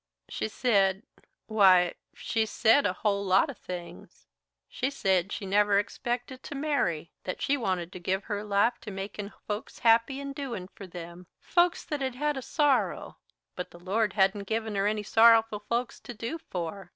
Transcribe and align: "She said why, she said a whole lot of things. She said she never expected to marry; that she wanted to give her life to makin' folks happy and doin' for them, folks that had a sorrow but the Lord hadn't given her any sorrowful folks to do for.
"She 0.29 0.47
said 0.47 1.03
why, 1.45 1.93
she 2.15 2.47
said 2.47 2.87
a 2.87 2.93
whole 3.03 3.23
lot 3.23 3.51
of 3.51 3.59
things. 3.59 4.25
She 4.67 4.89
said 4.89 5.31
she 5.31 5.45
never 5.45 5.77
expected 5.77 6.41
to 6.41 6.55
marry; 6.55 7.11
that 7.23 7.39
she 7.39 7.55
wanted 7.55 7.91
to 7.91 7.99
give 7.99 8.23
her 8.23 8.43
life 8.43 8.79
to 8.81 8.89
makin' 8.89 9.31
folks 9.47 9.77
happy 9.77 10.19
and 10.19 10.33
doin' 10.33 10.69
for 10.69 10.87
them, 10.87 11.27
folks 11.39 11.85
that 11.85 12.01
had 12.01 12.35
a 12.35 12.41
sorrow 12.41 13.19
but 13.55 13.69
the 13.69 13.79
Lord 13.79 14.13
hadn't 14.13 14.47
given 14.47 14.73
her 14.73 14.87
any 14.87 15.03
sorrowful 15.03 15.59
folks 15.59 15.99
to 15.99 16.15
do 16.15 16.39
for. 16.49 16.89